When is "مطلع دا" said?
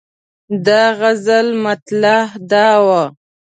1.65-2.69